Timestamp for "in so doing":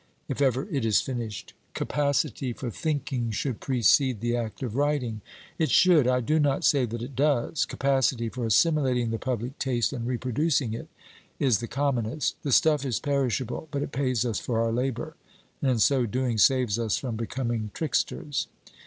15.69-16.39